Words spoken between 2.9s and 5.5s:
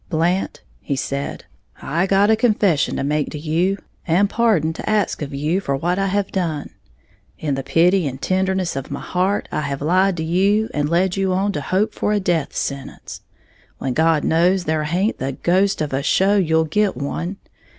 to make to you, and pardon to ax of